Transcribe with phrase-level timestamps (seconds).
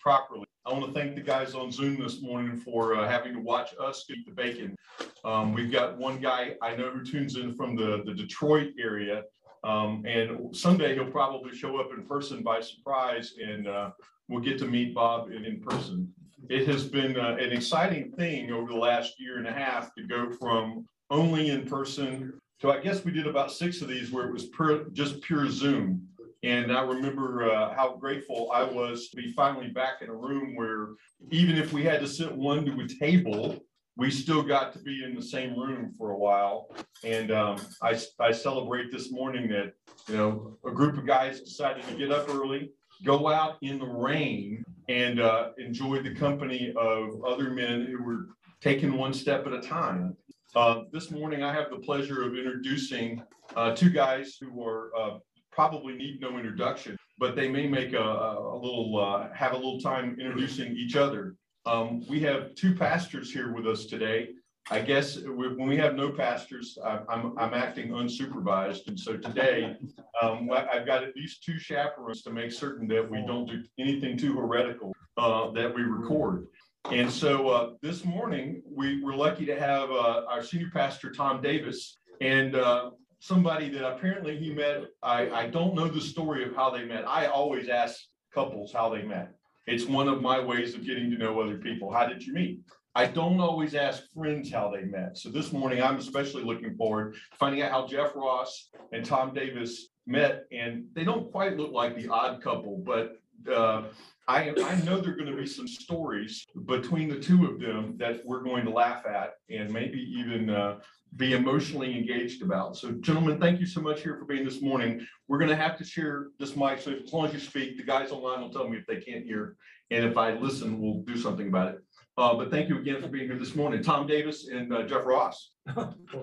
[0.00, 0.46] properly.
[0.66, 3.74] I want to thank the guys on Zoom this morning for uh, having to watch
[3.80, 4.76] us eat the bacon.
[5.24, 9.24] Um, we've got one guy I know who tunes in from the, the Detroit area.
[9.62, 13.90] Um, and someday he'll probably show up in person by surprise and uh,
[14.28, 16.12] we'll get to meet Bob in, in person.
[16.48, 20.04] It has been uh, an exciting thing over the last year and a half to
[20.04, 24.26] go from only in person to I guess we did about six of these where
[24.26, 26.06] it was per, just pure Zoom.
[26.42, 30.56] And I remember uh, how grateful I was to be finally back in a room
[30.56, 30.88] where
[31.30, 33.58] even if we had to sit one to a table,
[33.96, 36.74] we still got to be in the same room for a while.
[37.04, 39.74] And um, I, I celebrate this morning that,
[40.08, 42.72] you know, a group of guys decided to get up early,
[43.04, 48.28] go out in the rain and uh, enjoy the company of other men who were
[48.62, 50.16] taking one step at a time.
[50.56, 53.22] Uh, this morning, I have the pleasure of introducing
[53.54, 55.18] uh, two guys who are uh,
[55.52, 59.80] probably need no introduction, but they may make a, a little, uh, have a little
[59.80, 61.36] time introducing each other.
[61.66, 64.30] Um, we have two pastors here with us today.
[64.70, 68.86] I guess when we have no pastors, I'm, I'm acting unsupervised.
[68.86, 69.76] And so today,
[70.22, 74.16] um, I've got at least two chaperones to make certain that we don't do anything
[74.16, 76.46] too heretical uh, that we record.
[76.90, 81.42] And so uh, this morning, we were lucky to have uh, our senior pastor, Tom
[81.42, 82.90] Davis, and uh,
[83.20, 84.84] somebody that apparently he met.
[85.02, 87.06] I, I don't know the story of how they met.
[87.06, 88.00] I always ask
[88.34, 89.32] couples how they met.
[89.66, 91.92] It's one of my ways of getting to know other people.
[91.92, 92.60] How did you meet?
[92.94, 95.16] I don't always ask friends how they met.
[95.16, 99.32] So this morning, I'm especially looking forward to finding out how Jeff Ross and Tom
[99.32, 100.46] Davis met.
[100.50, 103.12] And they don't quite look like the odd couple, but
[103.52, 103.84] uh,
[104.26, 107.96] I, I know there are going to be some stories between the two of them
[107.98, 110.78] that we're going to laugh at and maybe even uh,
[111.16, 112.76] be emotionally engaged about.
[112.76, 115.06] So gentlemen, thank you so much here for being this morning.
[115.28, 116.80] We're going to have to share this mic.
[116.80, 119.24] So as long as you speak, the guys online will tell me if they can't
[119.24, 119.56] hear.
[119.90, 121.80] And if I listen, we'll do something about it.
[122.16, 123.82] Uh, but thank you again for being here this morning.
[123.82, 125.52] Tom Davis and uh, Jeff Ross.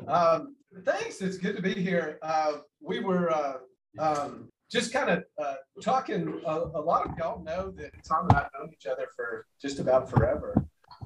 [0.07, 0.55] um,
[0.85, 1.21] thanks.
[1.21, 2.19] It's good to be here.
[2.21, 3.53] Uh, we were uh,
[3.99, 6.41] um, just kind of uh, talking.
[6.45, 9.45] A, a, lot of y'all know that Tom and I have known each other for
[9.61, 10.65] just about forever.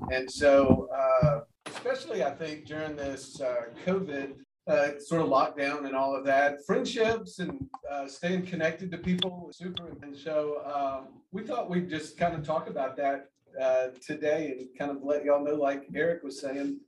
[0.09, 4.33] And so, uh, especially I think during this uh, COVID
[4.67, 9.45] uh, sort of lockdown and all of that, friendships and uh, staying connected to people
[9.45, 9.95] was super.
[10.01, 13.29] And so um, we thought we'd just kind of talk about that
[13.61, 16.79] uh, today and kind of let y'all know, like Eric was saying,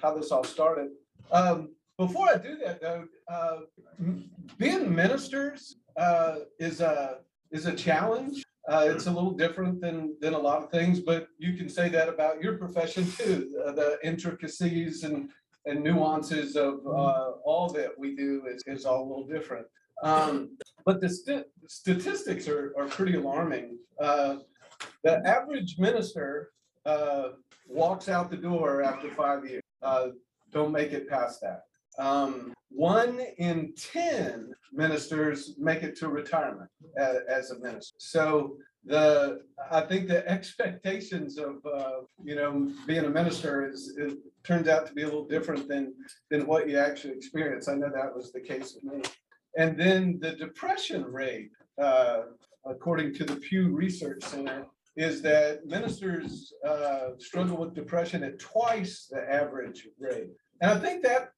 [0.00, 0.88] how this all started.
[1.30, 3.06] Um, before I do that, though,
[4.58, 7.18] being ministers uh, is a
[7.50, 8.43] is a challenge.
[8.68, 11.88] Uh, it's a little different than than a lot of things, but you can say
[11.90, 13.50] that about your profession too.
[13.66, 15.30] Uh, the intricacies and
[15.66, 19.66] and nuances of uh, all that we do is, is all a little different.
[20.02, 23.78] Um, but the st- statistics are, are pretty alarming.
[23.98, 24.36] Uh,
[25.02, 26.50] the average minister
[26.84, 27.28] uh,
[27.66, 29.62] walks out the door after five years.
[29.82, 30.08] Uh,
[30.52, 31.62] don't make it past that.
[31.98, 37.94] Um, one in 10 ministers make it to retirement as, as a minister.
[37.98, 39.40] So the
[39.70, 43.96] I think the expectations of uh, you know being a minister is,
[44.42, 45.94] turns out to be a little different than
[46.30, 47.68] than what you actually experience.
[47.68, 49.02] I know that was the case with me.
[49.56, 51.50] And then the depression rate,
[51.80, 52.22] uh,
[52.66, 54.66] according to the Pew Research Center,
[54.96, 60.30] is that ministers uh, struggle with depression at twice the average rate.
[60.60, 61.30] And I think that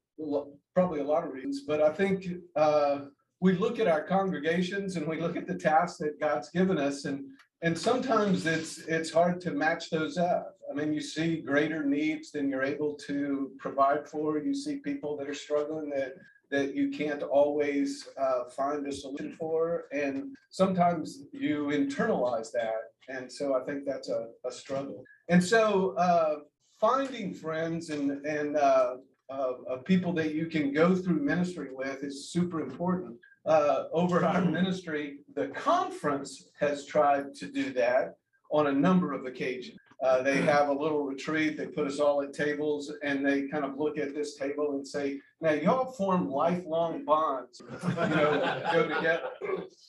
[0.74, 3.00] probably a lot of reasons, but I think uh,
[3.40, 7.04] we look at our congregations and we look at the tasks that God's given us,
[7.04, 7.24] and
[7.62, 10.56] and sometimes it's it's hard to match those up.
[10.70, 14.38] I mean, you see greater needs than you're able to provide for.
[14.38, 16.14] You see people that are struggling that
[16.50, 23.30] that you can't always uh, find a solution for, and sometimes you internalize that, and
[23.30, 25.02] so I think that's a, a struggle.
[25.28, 26.36] And so uh,
[26.80, 28.96] finding friends and and uh,
[29.28, 33.16] of, of people that you can go through ministry with is super important.
[33.44, 38.16] Uh, over our ministry, the conference has tried to do that
[38.50, 39.78] on a number of occasions.
[40.02, 41.56] Uh, they have a little retreat.
[41.56, 44.86] They put us all at tables and they kind of look at this table and
[44.86, 49.30] say, now y'all form lifelong bonds, you know, go together.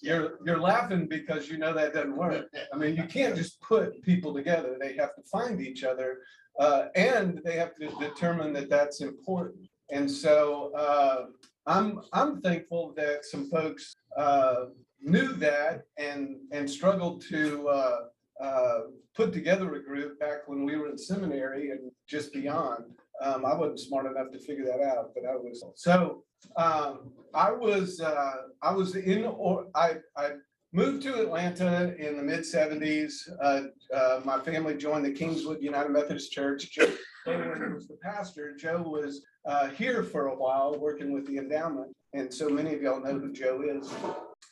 [0.02, 2.46] You're, you're laughing because you know that doesn't work.
[2.74, 4.78] I mean, you can't just put people together.
[4.80, 6.20] They have to find each other
[6.60, 9.70] uh, and they have to determine that that's important.
[9.92, 11.26] And so uh,
[11.66, 14.66] I'm I'm thankful that some folks uh,
[15.02, 17.98] knew that and and struggled to uh,
[18.42, 18.80] uh,
[19.16, 22.86] put together a group back when we were in seminary and just beyond.
[23.22, 25.64] Um, I wasn't smart enough to figure that out, but I was.
[25.76, 26.24] So
[26.56, 30.32] um, I was uh, I was in or I I
[30.74, 33.28] moved to Atlanta in the mid seventies.
[33.42, 33.62] Uh,
[33.94, 36.72] uh, my family joined the Kingswood United Methodist Church.
[36.72, 36.92] Joe
[37.26, 38.56] was the pastor.
[38.56, 41.96] Joe was uh, here for a while, working with the endowment.
[42.14, 43.92] And so many of y'all know who Joe is.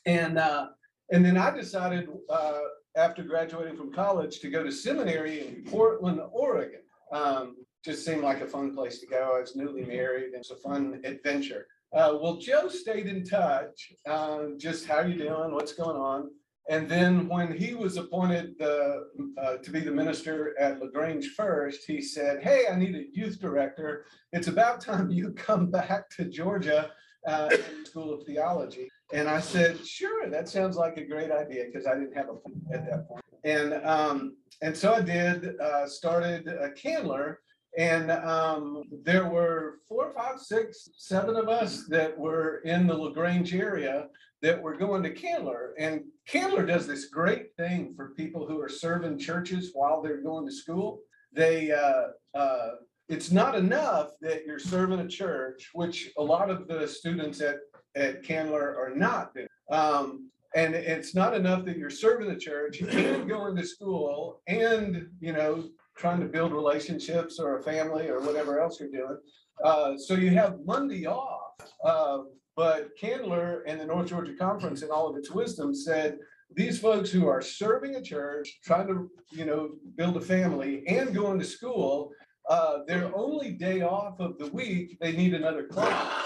[0.06, 0.68] And, uh,
[1.12, 2.60] and then I decided, uh,
[2.98, 6.82] after graduating from college to go to seminary in Portland, Oregon.
[7.12, 9.34] Um, just seemed like a fun place to go.
[9.36, 10.34] I was newly married.
[10.34, 11.68] It was a fun adventure.
[11.96, 16.30] Uh, well, Joe stayed in touch, uh, just how you doing, what's going on?
[16.70, 19.06] And then when he was appointed the,
[19.42, 23.40] uh, to be the minister at LaGrange First, he said, hey, I need a youth
[23.40, 24.06] director.
[24.34, 26.92] It's about time you come back to Georgia
[27.26, 27.50] uh,
[27.86, 28.90] School of Theology.
[29.14, 32.74] And I said, sure, that sounds like a great idea because I didn't have a
[32.74, 33.24] at that point.
[33.46, 37.38] And um, and so I did, uh, started a Candler.
[37.78, 43.54] And um, there were four, five, six, seven of us that were in the LaGrange
[43.54, 44.08] area
[44.42, 45.74] that were going to Candler.
[45.78, 50.46] And Candler does this great thing for people who are serving churches while they're going
[50.46, 51.00] to school.
[51.34, 52.70] They, uh, uh,
[53.10, 57.58] it's not enough that you're serving a church, which a lot of the students at,
[57.96, 59.32] at Candler are not.
[59.70, 65.08] Um, and it's not enough that you're serving the church and going to school and,
[65.20, 65.66] you know,
[65.98, 69.18] trying to build relationships or a family or whatever else you're doing.
[69.64, 71.54] Uh, so you have Monday off.
[71.84, 72.20] Uh,
[72.56, 76.18] but Candler and the North Georgia Conference in all of its wisdom said,
[76.54, 81.14] these folks who are serving a church, trying to, you know, build a family and
[81.14, 82.12] going to school,
[82.50, 86.24] uh, their only day off of the week, they need another class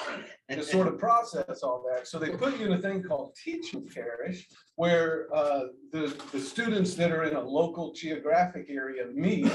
[0.49, 2.07] to sort of process all that.
[2.07, 6.95] So they put you in a thing called teaching parish, where uh, the, the students
[6.95, 9.51] that are in a local geographic area meet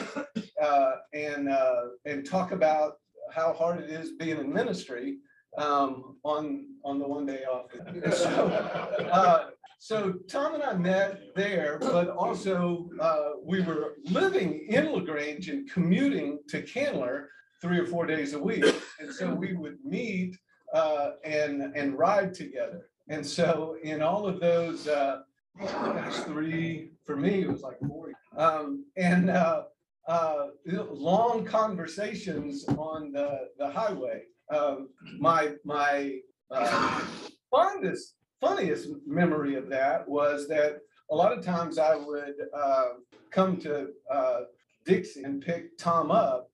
[0.62, 2.94] uh, and, uh, and talk about
[3.32, 5.18] how hard it is being in ministry
[5.56, 7.66] um, on, on the one day off.
[8.12, 8.30] So,
[9.10, 15.48] uh, so Tom and I met there, but also uh, we were living in LaGrange
[15.48, 17.28] and commuting to Candler
[17.60, 18.64] three or four days a week.
[19.00, 20.36] And so we would meet
[20.74, 22.90] uh, and, and ride together.
[23.08, 25.22] And so in all of those, uh,
[26.24, 28.10] three, for me, it was like four.
[28.36, 29.62] Um, and uh,
[30.08, 34.22] uh, long conversations on the, the highway.
[34.50, 34.88] Um,
[35.18, 36.18] my, my
[36.50, 37.00] uh,
[37.50, 40.80] fondest funniest memory of that was that
[41.10, 42.84] a lot of times I would uh,
[43.30, 43.88] come to
[44.84, 46.50] Dixie and pick Tom up.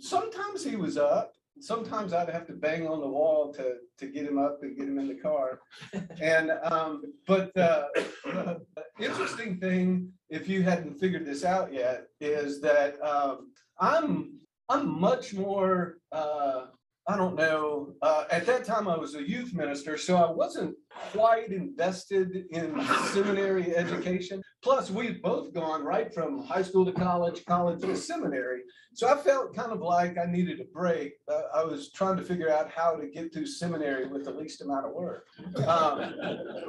[0.00, 1.35] Sometimes he was up.
[1.60, 4.88] Sometimes I'd have to bang on the wall to, to get him up and get
[4.88, 5.60] him in the car.
[6.20, 7.86] And um, but the,
[8.24, 8.60] the
[9.00, 15.34] interesting thing, if you hadn't figured this out yet, is that um, I'm I'm much
[15.34, 16.66] more uh,
[17.08, 17.94] I don't know.
[18.02, 20.74] Uh, at that time, I was a youth minister, so I wasn't
[21.12, 24.42] quite invested in seminary education.
[24.60, 28.62] Plus, we've both gone right from high school to college, college to seminary.
[28.94, 31.12] So I felt kind of like I needed a break.
[31.30, 34.62] Uh, I was trying to figure out how to get through seminary with the least
[34.62, 35.26] amount of work.
[35.58, 36.14] Um,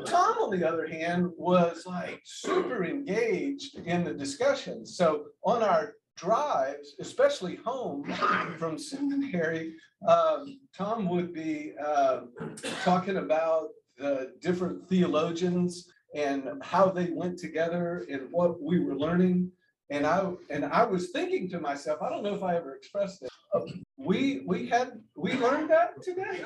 [0.05, 4.97] Tom, on the other hand, was like super engaged in the discussions.
[4.97, 8.03] So on our drives, especially home
[8.57, 9.75] from seminary,
[10.07, 12.21] um, Tom would be uh,
[12.83, 19.51] talking about the different theologians and how they went together and what we were learning.
[19.89, 23.23] And I and I was thinking to myself, I don't know if I ever expressed
[23.23, 23.29] it.
[23.99, 26.43] Uh, we we had we learned that today.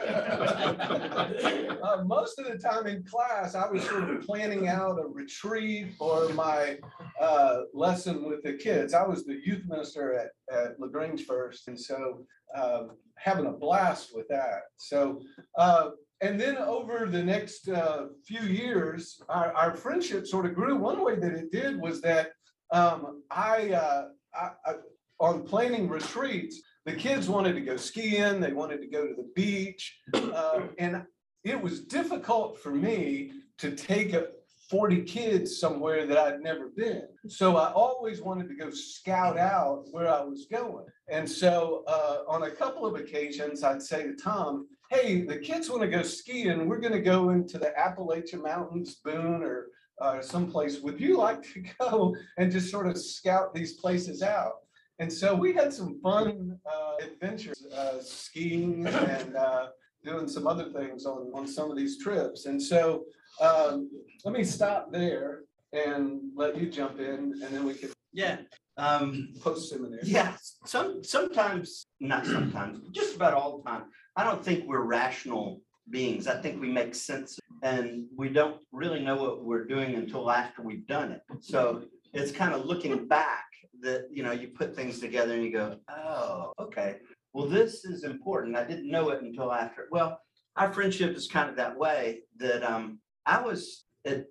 [1.84, 5.94] uh, most of the time in class, I was sort of planning out a retreat
[6.00, 6.78] or my
[7.20, 8.94] uh, lesson with the kids.
[8.94, 14.12] I was the youth minister at, at Lagrange first, and so um, having a blast
[14.16, 14.64] with that.
[14.78, 15.22] So,
[15.58, 15.92] uh,
[16.22, 20.76] and then over the next uh, few years, our, our friendship sort of grew.
[20.76, 22.32] One way that it did was that
[22.72, 24.74] um, I, uh, I, I,
[25.20, 29.30] on planning retreats, the kids wanted to go skiing, they wanted to go to the
[29.36, 31.04] beach, uh, and
[31.44, 34.28] it was difficult for me to take a,
[34.72, 37.04] 40 kids somewhere that I'd never been.
[37.28, 40.86] So I always wanted to go scout out where I was going.
[41.10, 45.70] And so uh, on a couple of occasions, I'd say to Tom, hey, the kids
[45.70, 46.70] want to go skiing.
[46.70, 49.68] We're going to go into the Appalachian Mountains, Boone, or
[50.00, 50.80] uh, someplace.
[50.80, 54.54] Would you like to go and just sort of scout these places out?
[55.02, 59.70] And so we had some fun uh, adventures, uh, skiing and uh,
[60.06, 62.46] doing some other things on, on some of these trips.
[62.46, 63.06] And so
[63.42, 63.90] um,
[64.24, 65.40] let me stop there
[65.74, 68.38] and let you jump in and then we can Yeah,
[68.78, 70.04] um, post seminary.
[70.04, 73.86] yeah, some, sometimes, not sometimes, just about all the time.
[74.16, 76.28] I don't think we're rational beings.
[76.28, 80.62] I think we make sense and we don't really know what we're doing until after
[80.62, 81.22] we've done it.
[81.40, 83.46] So it's kind of looking back
[83.82, 86.98] that, you know, you put things together and you go, oh, okay.
[87.34, 88.56] Well, this is important.
[88.56, 89.88] I didn't know it until after.
[89.92, 90.20] Well,
[90.56, 94.26] our friendship is kind of that way that um I was at,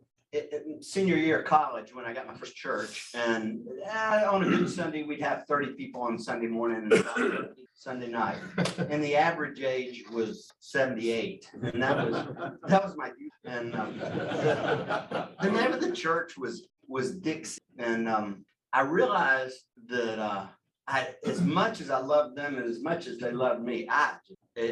[0.81, 4.71] senior year of college when I got my first church and eh, on a good
[4.71, 8.37] Sunday, we'd have thirty people on Sunday morning and Sunday night.
[8.79, 12.27] And the average age was seventy-eight and that was,
[12.69, 13.33] that was my, youth.
[13.45, 17.61] and um the the name of the church was, was Dixie.
[17.79, 19.59] And um I realized
[19.89, 20.47] that uh
[20.89, 24.15] I, as much as I loved them and as much as they loved me, I,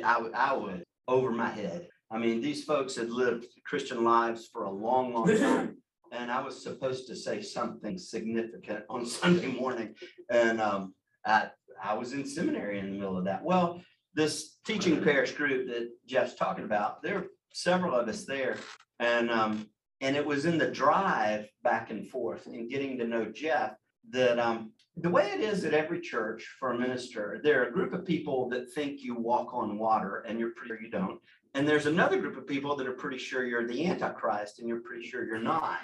[0.05, 1.87] I, would- I was over my head.
[2.11, 5.76] I mean, these folks had lived Christian lives for a long, long time.
[6.11, 9.95] And I was supposed to say something significant on Sunday morning.
[10.28, 11.50] And um, I,
[11.81, 13.45] I was in seminary in the middle of that.
[13.45, 13.81] Well,
[14.14, 18.57] this teaching parish group that Jeff's talking about, there are several of us there.
[18.99, 19.69] And um,
[20.00, 23.75] and it was in the drive back and forth and getting to know Jeff
[24.10, 27.72] that um, the way it is at every church for a minister, there are a
[27.72, 31.20] group of people that think you walk on water and you're pretty sure you don't.
[31.54, 34.80] And there's another group of people that are pretty sure you're the Antichrist and you're
[34.80, 35.78] pretty sure you're not.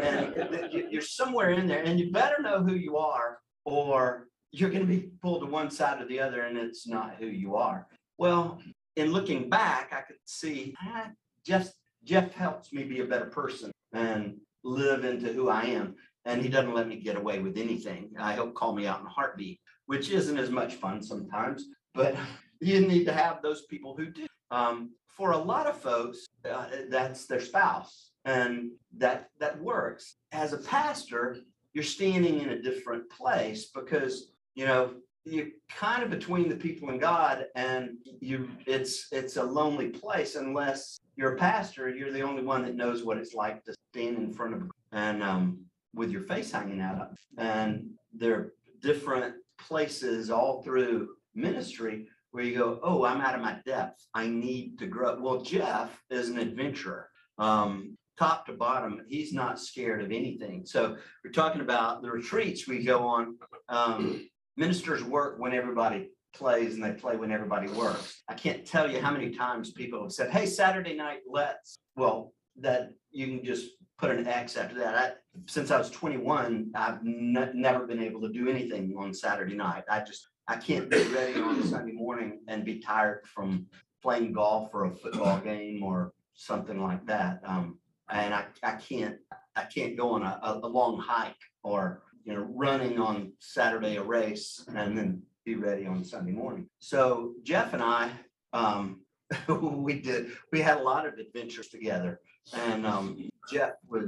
[0.00, 4.70] And you- you're somewhere in there and you better know who you are or you're
[4.70, 7.56] going to be pulled to one side or the other and it's not who you
[7.56, 7.86] are.
[8.18, 8.60] Well,
[8.96, 11.08] in looking back, I could see ah,
[11.46, 11.70] Jeff,
[12.04, 15.94] Jeff helps me be a better person and live into who I am.
[16.24, 18.10] And he doesn't let me get away with anything.
[18.18, 22.16] I hope call me out in a heartbeat, which isn't as much fun sometimes, but
[22.60, 24.26] you need to have those people who do.
[24.50, 30.16] Um, for a lot of folks, uh, that's their spouse and that, that works.
[30.32, 31.38] As a pastor,
[31.74, 36.90] you're standing in a different place because, you know, you're kind of between the people
[36.90, 42.22] and God and you, it's, it's a lonely place unless you're a pastor, you're the
[42.22, 45.58] only one that knows what it's like to stand in front of, and, um,
[45.94, 47.10] with your face hanging out.
[47.38, 53.42] And there are different places all through ministry where you go, oh, I'm out of
[53.42, 54.06] my depth.
[54.14, 55.18] I need to grow.
[55.20, 57.08] Well, Jeff is an adventurer.
[57.38, 60.64] Um, top to bottom, he's not scared of anything.
[60.64, 63.36] So we're talking about the retreats we go on.
[63.68, 68.22] Um, ministers work when everybody plays and they play when everybody works.
[68.28, 72.32] I can't tell you how many times people have said, hey, Saturday night, let's, well,
[72.60, 73.70] that you can just
[74.02, 74.94] put an X after that.
[74.96, 75.12] I,
[75.46, 79.84] since I was twenty-one, I've ne- never been able to do anything on Saturday night.
[79.88, 83.66] I just, I can't be ready on Sunday morning and be tired from
[84.02, 87.40] playing golf or a football game or something like that.
[87.46, 87.78] Um,
[88.10, 89.16] and I, I can't,
[89.54, 93.96] I can't go on a, a, a long hike or, you know, running on Saturday
[93.96, 96.66] a race and then be ready on Sunday morning.
[96.80, 98.10] So Jeff and I,
[98.52, 99.02] um,
[99.48, 102.20] we did, we had a lot of adventures together.
[102.52, 104.04] And um, Jeff was,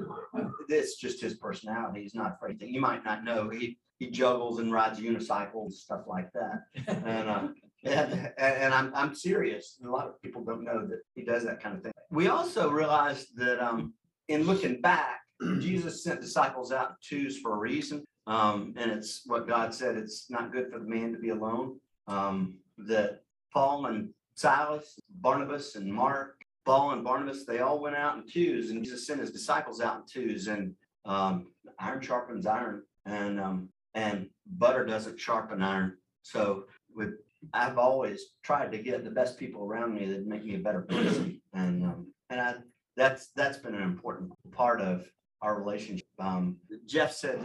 [0.69, 2.03] this just his personality.
[2.03, 2.61] He's not afraid.
[2.61, 2.71] to.
[2.71, 6.65] You might not know, he, he juggles and rides unicycles, stuff like that.
[6.87, 7.49] And, uh,
[7.85, 9.79] and, and I'm, I'm serious.
[9.85, 11.93] A lot of people don't know that he does that kind of thing.
[12.11, 13.95] We also realized that, um,
[14.29, 15.21] in looking back,
[15.59, 18.05] Jesus sent disciples out in twos for a reason.
[18.27, 21.79] Um, and it's what God said, it's not good for the man to be alone.
[22.07, 23.23] Um, that
[23.53, 28.71] Paul and Silas, Barnabas and Mark, Paul and Barnabas, they all went out in twos
[28.71, 33.69] and Jesus sent his disciples out in twos and, um, iron sharpens iron and, um,
[33.95, 35.97] and butter doesn't sharpen iron.
[36.23, 37.15] So with,
[37.53, 40.83] I've always tried to get the best people around me that make me a better
[40.83, 41.41] person.
[41.53, 42.55] And, um, and I,
[42.97, 45.07] that's, that's been an important part of
[45.43, 46.07] our relationship.
[46.19, 46.57] Um,
[46.87, 47.39] Jeff said,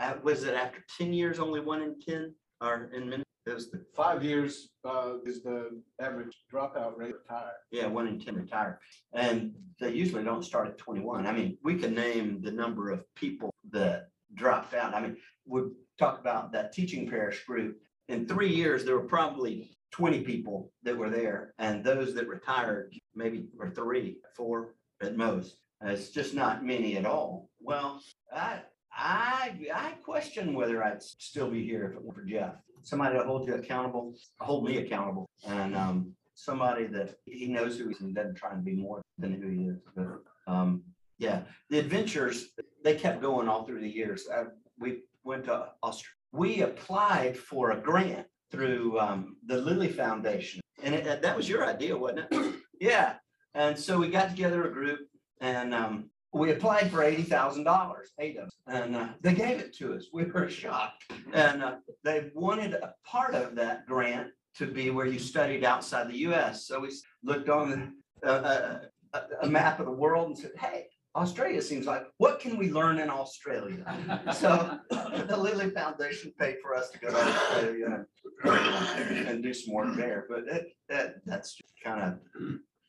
[0.00, 3.22] uh, was it after ten years, only one in ten are in min?
[3.56, 7.54] The, Five years uh, is the average dropout rate retired.
[7.70, 8.80] yeah, one in ten retire.
[9.14, 11.26] And they usually don't start at twenty-one.
[11.26, 14.94] I mean, we can name the number of people that dropped out.
[14.94, 15.62] I mean, we
[15.98, 17.80] talk about that teaching parish group.
[18.08, 22.94] In three years, there were probably twenty people that were there and those that retired,
[23.14, 25.56] maybe were three, four at most.
[25.82, 27.50] It's just not many at all.
[27.60, 28.02] Well,
[28.34, 28.60] I,
[28.92, 32.54] I, I question whether I'd still be here if it weren't for Jeff.
[32.82, 37.88] Somebody to hold you accountable, hold me accountable, and, um, somebody that he knows who
[37.88, 39.78] he is and doesn't try and be more than who he is.
[39.96, 40.82] But, um,
[41.18, 42.50] yeah, the adventures,
[42.84, 44.28] they kept going all through the years.
[44.28, 44.44] Uh,
[44.78, 46.14] we went to Australia.
[46.32, 50.60] We applied for a grant through, um, the Lilly Foundation.
[50.82, 52.54] And it, that was your idea, wasn't it?
[52.80, 53.14] Yeah,
[53.54, 55.00] and so we got together a group
[55.40, 59.58] and, um, we applied for eighty thousand dollars, eight of us, and uh, they gave
[59.58, 60.06] it to us.
[60.12, 61.04] We were shocked.
[61.32, 66.08] And uh, they wanted a part of that grant to be where you studied outside
[66.08, 66.66] the US.
[66.66, 66.90] So we
[67.22, 68.80] looked on a, a,
[69.14, 72.70] a, a map of the world and said, hey, Australia seems like, what can we
[72.70, 73.84] learn in Australia?
[74.32, 78.06] So the Lilly Foundation paid for us to go to Australia
[78.44, 82.18] and, and do some work there, but it, that, that's kind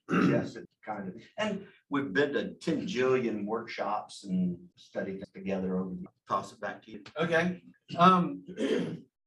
[0.10, 5.78] of, yes, it kind of, and we've been to ten jillion workshops and studied together
[5.80, 7.02] over, the- toss it back to you.
[7.20, 7.62] Okay,
[7.98, 8.44] um,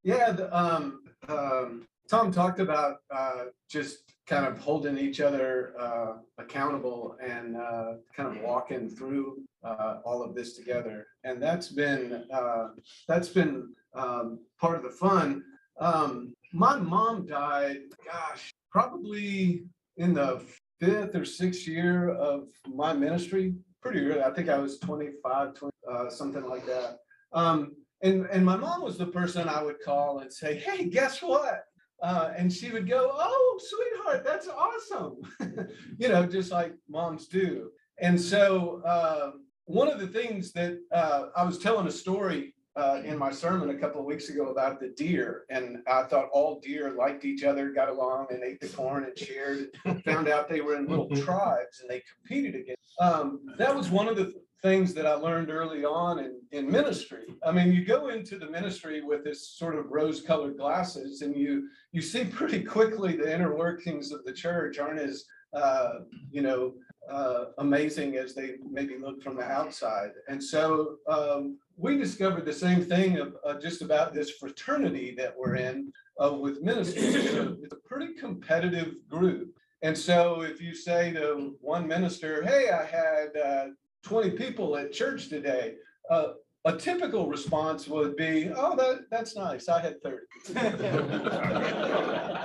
[0.05, 6.19] yeah, the, um, um, Tom talked about, uh, just kind of holding each other, uh,
[6.39, 11.07] accountable and, uh, kind of walking through, uh, all of this together.
[11.25, 12.69] And that's been, uh,
[13.09, 15.43] that's been, um, part of the fun.
[15.81, 19.65] Um, my mom died, gosh, probably
[19.97, 20.43] in the
[20.83, 24.23] fifth or sixth year of my ministry, pretty early.
[24.23, 26.99] I think I was 25, 20, uh, something like that.
[27.33, 31.23] Um, and, and my mom was the person I would call and say, hey, guess
[31.23, 31.65] what?
[32.03, 35.19] Uh, and she would go, oh, sweetheart, that's awesome.
[35.99, 37.71] you know, just like moms do.
[38.01, 39.31] And so uh,
[39.67, 43.71] one of the things that uh, I was telling a story uh, in my sermon
[43.71, 47.45] a couple of weeks ago about the deer, and I thought all deer liked each
[47.45, 49.69] other, got along, and ate the corn and shared.
[49.85, 52.83] and Found out they were in little tribes and they competed against.
[53.01, 57.25] Um, that was one of the things that I learned early on in, in ministry.
[57.45, 61.69] I mean, you go into the ministry with this sort of rose-colored glasses, and you
[61.91, 66.01] you see pretty quickly the inner workings of the church aren't as uh,
[66.31, 66.75] you know
[67.11, 70.13] uh, amazing as they maybe look from the outside.
[70.29, 75.35] And so um, we discovered the same thing of, uh, just about this fraternity that
[75.37, 77.15] we're in uh, with ministers.
[77.15, 79.55] It's a, pretty competitive group.
[79.83, 83.67] And so if you say to one minister, hey, I had uh,
[84.05, 85.75] 20 people at church today,
[86.09, 86.29] uh,
[86.65, 89.69] a typical response would be, oh, that, that's nice.
[89.69, 90.17] I had 30.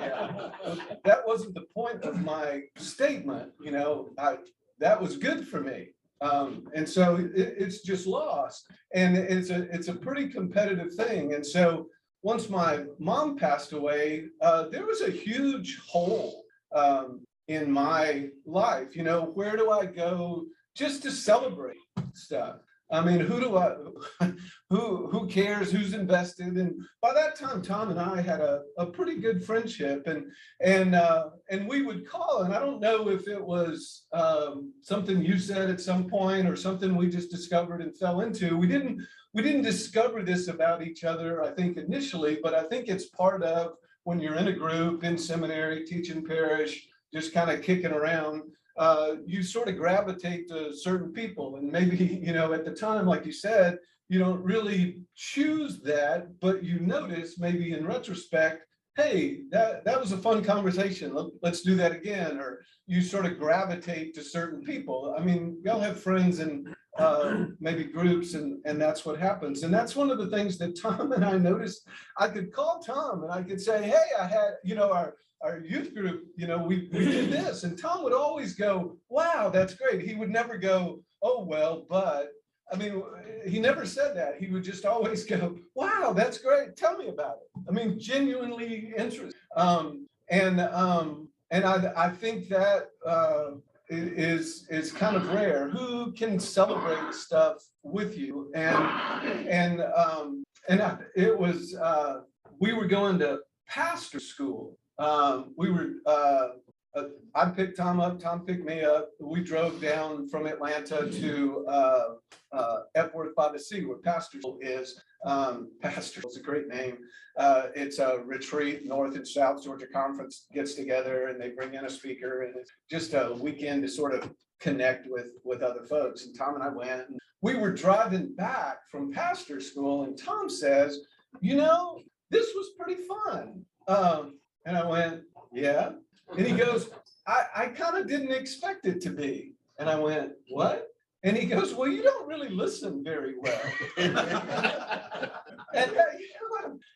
[0.08, 0.95] Yeah.
[1.06, 4.38] That wasn't the point of my statement, you know, I,
[4.80, 5.89] that was good for me.
[6.21, 8.65] Um, and so it, it's just lost.
[8.93, 11.34] And it's a, it's a pretty competitive thing.
[11.34, 11.88] And so
[12.23, 16.43] once my mom passed away, uh, there was a huge hole
[16.75, 18.95] um, in my life.
[18.95, 21.77] You know, where do I go just to celebrate
[22.13, 22.58] stuff?
[22.89, 23.76] I mean, who do I,
[24.69, 26.56] who, who cares, who's invested?
[26.56, 30.95] And by that time, Tom and I had a, a pretty good friendship and, and,
[30.95, 35.38] uh, and we would call, and I don't know if it was, um, something you
[35.38, 38.56] said at some point or something we just discovered and fell into.
[38.56, 42.88] We didn't, we didn't discover this about each other, I think initially, but I think
[42.88, 43.73] it's part of
[44.04, 48.43] when you're in a group in seminary, teaching parish, just kind of kicking around
[48.78, 51.56] uh, you sort of gravitate to certain people.
[51.56, 53.78] And maybe, you know, at the time, like you said,
[54.10, 58.63] you don't really choose that, but you notice maybe in retrospect,
[58.96, 61.13] hey, that, that was a fun conversation.
[61.13, 62.40] Let, let's do that again.
[62.40, 65.16] Or you sort of gravitate to certain people.
[65.18, 69.63] I mean, y'all have friends and uh, maybe groups and, and that's what happens.
[69.63, 71.88] And that's one of the things that Tom and I noticed.
[72.18, 75.60] I could call Tom and I could say, hey, I had, you know, our, our
[75.60, 77.63] youth group, you know, we, we did this.
[77.63, 80.02] And Tom would always go, wow, that's great.
[80.02, 82.30] He would never go, oh, well, but,
[82.71, 83.04] I mean,
[83.45, 84.38] he never said that.
[84.39, 86.76] He would just always go, wow, that's great.
[86.76, 87.62] Tell me about it.
[87.69, 89.36] I mean, genuinely interested.
[89.56, 93.52] Um, and, um, and I, I think that, uh,
[93.89, 95.69] is, is kind of rare.
[95.69, 98.52] Who can celebrate stuff with you?
[98.54, 102.21] And, and, um, and I- it was, uh,
[102.60, 106.49] we were going to pastor school um, we were, uh,
[106.95, 107.03] uh,
[107.36, 109.10] I picked Tom up, Tom picked me up.
[109.19, 112.05] We drove down from Atlanta to, uh,
[112.51, 114.99] uh, Epworth by the Sea where Pastor is.
[115.25, 116.97] Um, Pastor is a great name.
[117.38, 121.86] Uh, it's a retreat, North and South Georgia Conference gets together and they bring in
[121.86, 126.25] a speaker and it's just a weekend to sort of connect with, with other folks.
[126.25, 130.49] And Tom and I went, and we were driving back from pastor school and Tom
[130.49, 131.01] says,
[131.41, 133.63] you know, this was pretty fun.
[133.88, 135.21] Um, and I went,
[135.53, 135.91] yeah.
[136.38, 136.89] And he goes,
[137.25, 139.53] I, I kind of didn't expect it to be.
[139.80, 140.89] And I went, what?
[141.23, 143.62] And he goes, well, you don't really listen very well.
[143.97, 145.32] and, uh,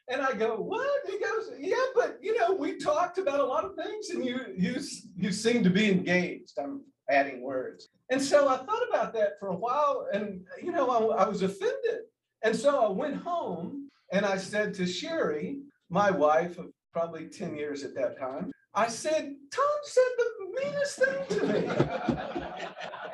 [0.10, 0.89] and I go, what?
[1.10, 4.41] He goes, yeah, but you know, we talked about a lot of things and you,
[4.57, 4.75] you,
[5.15, 6.60] you seem to be engaged.
[6.60, 7.88] I'm adding words.
[8.10, 11.41] And so I thought about that for a while and, you know, I, I was
[11.41, 12.01] offended.
[12.43, 17.56] And so I went home and I said to Sherry, my wife of probably 10
[17.56, 20.25] years at that time, I said, Tom said the
[20.63, 21.69] meanest thing to me.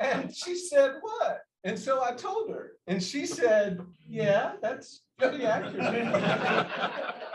[0.00, 1.40] and she said, What?
[1.64, 6.06] And so I told her, and she said, Yeah, that's pretty accurate.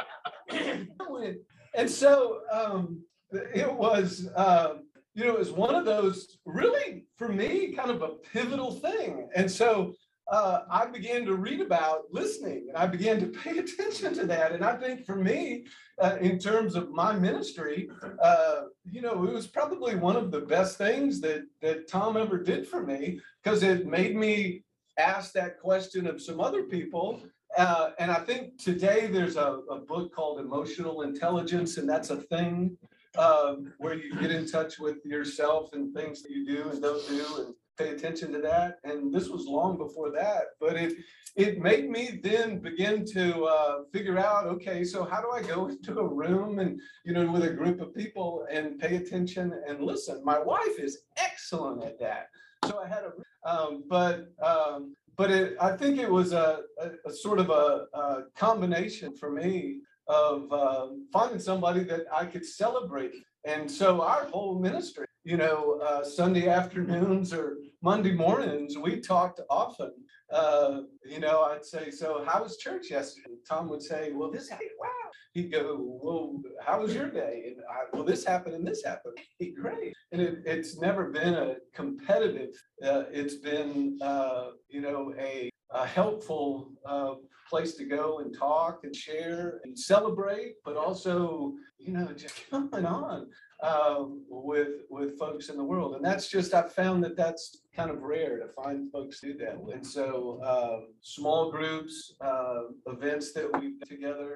[1.76, 3.02] And so um,
[3.32, 4.84] it was, um,
[5.16, 9.30] you know, it was one of those really, for me, kind of a pivotal thing.
[9.36, 9.94] And so
[10.32, 14.52] uh, I began to read about listening and I began to pay attention to that.
[14.52, 15.66] And I think for me,
[16.02, 17.90] uh, in terms of my ministry,
[18.22, 22.38] uh, you know, it was probably one of the best things that that Tom ever
[22.38, 24.64] did for me because it made me
[24.98, 27.22] ask that question of some other people.
[27.56, 32.18] Uh, and I think today there's a, a book called Emotional Intelligence, and that's a
[32.18, 32.76] thing
[33.18, 37.08] um, where you get in touch with yourself and things that you do and don't
[37.08, 38.80] do and pay attention to that.
[38.84, 40.94] And this was long before that, but it
[41.36, 45.68] it made me then begin to uh, figure out, okay, so how do I go
[45.70, 49.82] into a room and you know with a group of people and pay attention and
[49.82, 50.24] listen?
[50.24, 52.30] My wife is excellent at that.
[52.66, 56.92] So I had a, um, but um, but it, I think it was a, a,
[57.06, 62.46] a sort of a, a combination for me of um, finding somebody that I could
[62.46, 63.12] celebrate.
[63.46, 69.40] And so our whole ministry, you know, uh, Sunday afternoons or Monday mornings, we talked
[69.50, 69.92] often.
[70.32, 73.36] Uh, you know, I'd say, so how was church yesterday?
[73.48, 74.72] Tom would say, well, this happened.
[74.80, 74.90] Wow.
[75.34, 77.44] He'd go, well, how was your day?
[77.48, 79.18] And I, well, this happened and this happened.
[79.40, 79.94] Hey, great.
[80.12, 82.50] And it, it's never been a competitive,
[82.84, 87.16] uh, it's been, uh, you know, a, a helpful, uh,
[87.50, 92.86] place to go and talk and share and celebrate, but also, you know, just coming
[92.86, 93.28] on
[93.64, 95.96] um, with with folks in the world.
[95.96, 99.56] And that's just I've found that that's kind of rare to find folks do that.
[99.74, 104.36] And so um, small groups, uh, events that we together,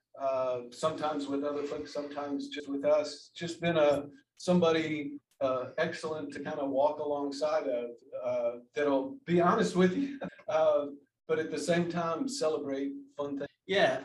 [0.72, 3.30] sometimes with other folks, sometimes just with us.
[3.36, 4.06] Just been a
[4.38, 7.90] somebody uh, excellent to kind of walk alongside of.
[8.26, 10.86] Uh, that'll be honest with you, uh,
[11.28, 13.48] but at the same time celebrate fun things.
[13.68, 14.00] Yeah,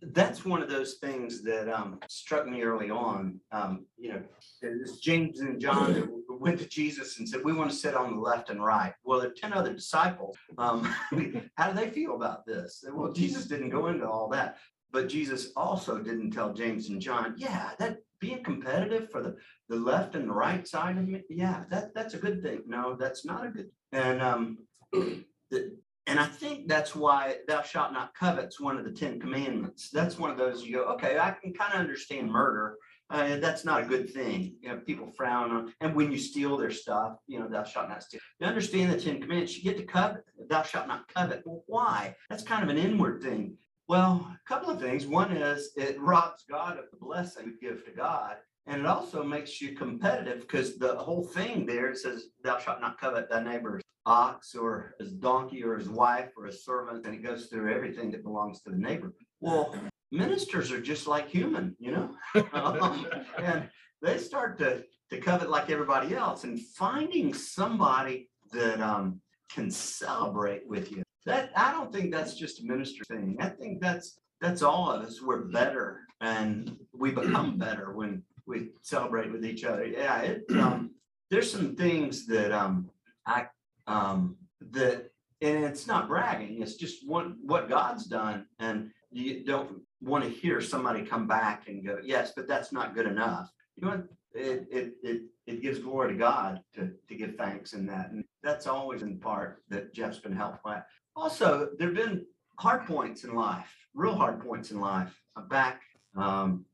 [0.00, 3.40] that's one of those things that um struck me early on.
[3.52, 4.22] Um, you know,
[4.62, 8.20] it's James and John went to Jesus and said, we want to sit on the
[8.20, 8.94] left and right.
[9.04, 10.36] Well, there are ten other disciples.
[10.56, 10.82] Um,
[11.56, 12.84] how do they feel about this?
[12.92, 14.58] Well, Jesus didn't go into all that.
[14.90, 19.36] But Jesus also didn't tell James and John, yeah, that being competitive for the,
[19.68, 22.62] the left and the right side of me, yeah, that, that's a good thing.
[22.66, 23.70] No, that's not a good.
[23.92, 24.58] And um,
[24.92, 25.76] the,
[26.08, 29.90] and I think that's why thou shalt not covet's one of the Ten Commandments.
[29.90, 32.76] That's one of those you go, okay, I can kind of understand murder.
[33.10, 34.54] Uh, that's not a good thing.
[34.62, 37.90] You know, people frown on, and when you steal their stuff, you know, thou shalt
[37.90, 38.20] not steal.
[38.40, 41.42] You understand the Ten Commandments, you get to covet, thou shalt not covet.
[41.44, 42.14] Well, why?
[42.30, 43.58] That's kind of an inward thing.
[43.86, 45.06] Well, a couple of things.
[45.06, 48.36] One is it robs God of the blessing we give to God.
[48.66, 53.00] And it also makes you competitive because the whole thing there, says, thou shalt not
[53.00, 57.06] covet thy neighbor's ox or his donkey or his wife or his servant.
[57.06, 59.14] And it goes through everything that belongs to the neighbor.
[59.40, 59.74] Well,
[60.10, 62.14] ministers are just like human, you know?
[63.38, 63.68] And
[64.02, 69.20] they start to, to covet like everybody else and finding somebody that um,
[69.52, 71.02] can celebrate with you.
[71.26, 73.36] That, I don't think that's just a minister thing.
[73.40, 75.20] I think that's, that's all of us.
[75.20, 79.84] We're better and we become better when we celebrate with each other.
[79.84, 80.92] Yeah, it, um,
[81.30, 82.88] there's some things that, um,
[83.26, 83.46] I,
[83.88, 84.36] um,
[84.70, 88.46] that, and it's not bragging, it's just what, what God's done.
[88.58, 92.94] And you don't want to hear somebody come back and go, yes, but that's not
[92.94, 93.50] good enough.
[93.76, 94.02] You know,
[94.34, 98.10] it, it, it, it gives glory to God to, to give thanks in that.
[98.10, 100.82] And that's always in part that Jeff's been helped by.
[101.16, 105.18] Also, there've been hard points in life, real hard points in life.
[105.36, 105.82] Uh, Back,
[106.16, 106.64] um,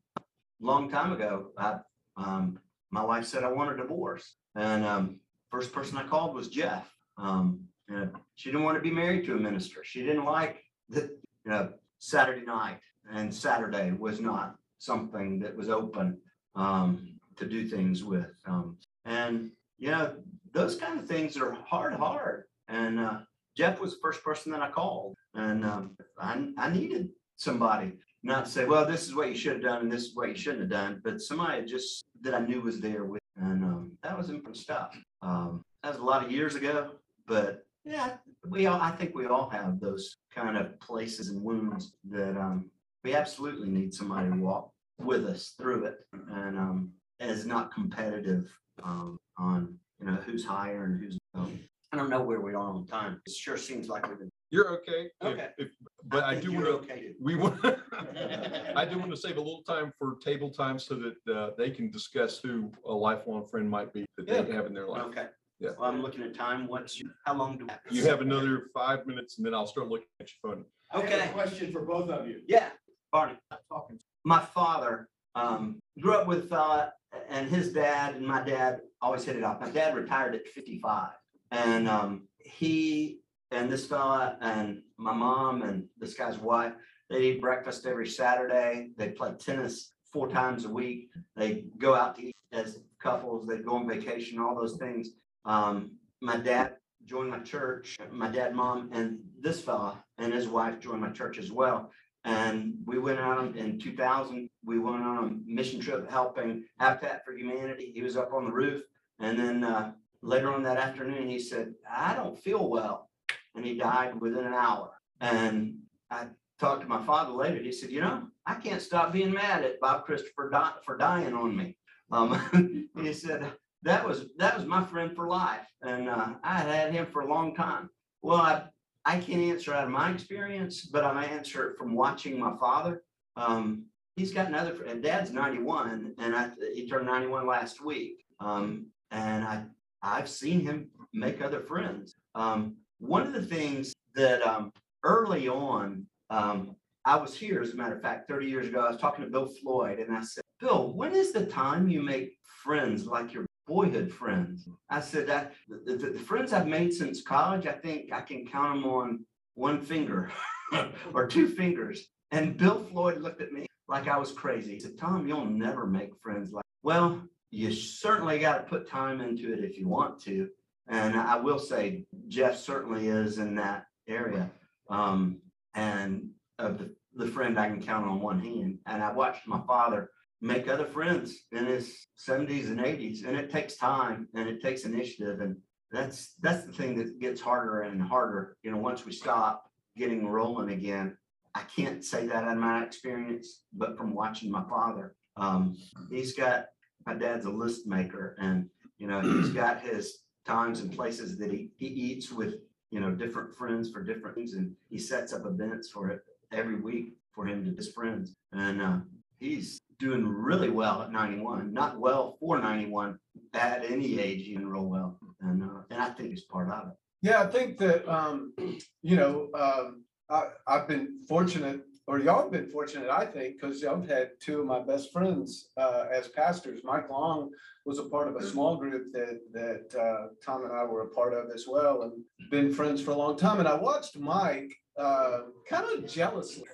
[0.59, 1.77] long time ago, I,
[2.17, 2.59] um,
[2.91, 4.35] my wife said I want a divorce.
[4.55, 5.19] And, um,
[5.51, 6.94] first person I called was Jeff.
[7.17, 9.83] Um, and she didn't want to be married to a minister.
[9.83, 11.09] She didn't like you
[11.45, 12.79] know, Saturday night
[13.11, 16.17] and Saturday was not something that was open,
[16.55, 18.31] um, to do things with.
[18.45, 20.15] Um, and, you know,
[20.53, 22.45] those kind of things are hard, hard.
[22.67, 23.19] And, uh,
[23.55, 28.45] Jeff was the first person that I called and, um, I, I needed somebody not
[28.45, 30.35] to say, well, this is what you should have done and this is what you
[30.35, 34.17] shouldn't have done, but somebody just that I knew was there with, and um, that
[34.17, 34.97] was important stuff.
[35.21, 36.91] Um, that was a lot of years ago,
[37.27, 41.93] but yeah, we all, I think we all have those kind of places and wounds
[42.09, 42.69] that um,
[43.03, 45.97] we absolutely need somebody to walk with us through it,
[46.31, 48.51] and um, is not competitive
[48.83, 51.17] um, on you know who's higher and who's.
[51.35, 51.59] Um,
[51.91, 53.21] I don't know where we are on time.
[53.25, 54.29] It sure seems like we've been.
[54.51, 55.09] You're okay.
[55.21, 55.49] if- Okay.
[55.57, 55.71] if-
[56.05, 57.11] But I think do you're want to, okay.
[57.21, 57.59] we want,
[58.75, 61.69] I do want to save a little time for table time so that uh, they
[61.71, 65.03] can discuss who a lifelong friend might be that they have in their life.
[65.03, 65.27] Okay.
[65.59, 65.71] Yeah.
[65.79, 66.67] Well, I'm looking at time.
[66.67, 67.67] What's, your- how long do?
[67.89, 70.65] You have another five minutes and then I'll start looking at your phone.
[70.91, 71.29] I have Okay.
[71.29, 72.41] a question for both of you.
[72.47, 72.69] Yeah,
[73.11, 73.37] Barney.
[73.69, 73.99] Talking.
[74.23, 76.93] My father Um, grew up with a fella
[77.29, 79.59] and his dad and my dad always hit it off.
[79.59, 81.11] My dad retired at fifty-five.
[81.51, 83.19] And um, he
[83.51, 86.73] and this fella and my mom and this guy's wife,
[87.09, 88.91] they eat breakfast every Saturday.
[88.97, 91.09] They play tennis four times a week.
[91.35, 93.45] They go out to eat as couples.
[93.47, 95.09] They go on vacation, all those things.
[95.45, 97.97] Um, my dad joined my church.
[98.11, 101.91] My dad, mom, and this fella and his wife joined my church as well.
[102.23, 107.23] And we went out in two thousand, we went on a mission trip helping Habitat
[107.23, 107.91] for Humanity.
[107.93, 108.83] He was up on the roof.
[109.19, 109.91] And then uh,
[110.23, 113.09] later on that afternoon, he said, I don't feel well.
[113.53, 114.91] And he died within an hour.
[115.21, 115.77] And
[116.09, 116.27] I
[116.59, 117.61] talked to my father later.
[117.61, 120.49] He said, you know, I can't stop being mad at Bob Christopher
[120.83, 121.77] for dying on me.
[122.11, 123.53] Um, he said,
[123.85, 125.67] that was, that was my friend for life.
[125.81, 127.89] And uh, I had had him for a long time.
[128.21, 128.63] Well, I,
[129.05, 133.03] I can't answer out of my experience, but I answer it from watching my father.
[133.35, 138.25] Um, he's got another, and dad's ninety-one and I, he turned ninety-one last week.
[138.39, 139.63] Um, and I,
[140.01, 142.15] I've seen him make other friends.
[142.33, 144.71] Um, one of the things that, um,
[145.03, 148.89] early on, um, I was here, as a matter of fact, thirty years ago, I
[148.89, 152.37] was talking to Bill Floyd and I said, Bill, when is the time you make
[152.63, 154.67] friends like your boyhood friends?
[154.89, 158.47] I said that the, the, the friends I've made since college, I think I can
[158.47, 159.25] count them on
[159.55, 160.31] one finger
[161.13, 162.07] or two fingers.
[162.31, 164.73] And Bill Floyd looked at me like I was crazy.
[164.73, 169.21] He said, Tom, you'll never make friends like, well, you certainly got to put time
[169.21, 170.49] into it if you want to.
[170.87, 174.51] And I will say Jeff certainly is in that area.
[174.89, 175.39] Um,
[175.73, 178.79] and of the, the friend I can count on one hand.
[178.85, 180.09] And I watched my father
[180.41, 184.85] make other friends in his seventies and eighties, and it takes time and it takes
[184.85, 185.41] initiative.
[185.41, 185.57] And
[185.91, 190.27] that's, that's the thing that gets harder and harder, you know, once we stop getting
[190.27, 191.17] rolling again.
[191.53, 195.77] I can't say that in my experience, but from watching my father, um,
[196.09, 196.65] he's got,
[197.05, 201.51] my dad's a list maker and, you know, he's got his times and places that
[201.51, 202.55] he, he eats with,
[202.91, 206.21] you know, different friends for different things and he sets up events for it
[206.51, 208.35] every week for him to his friends.
[208.51, 208.97] And, uh,
[209.39, 213.17] he's doing really well at ninety-one, not well for ninety-one,
[213.53, 215.19] at any age you can roll well.
[215.41, 216.93] And, uh, and I think it's part of it.
[217.21, 218.53] Yeah, I think that, um,
[219.01, 223.83] you know, um, I, I've been fortunate, or y'all have been fortunate, I think, because
[223.83, 226.81] I've had two of my best friends, uh, as pastors.
[226.83, 227.51] Mike Long
[227.85, 231.09] was a part of a small group that, that, uh, Tom and I were a
[231.09, 232.13] part of as well, and
[232.49, 233.59] been friends for a long time.
[233.59, 236.67] And I watched Mike, uh, kind of jealously,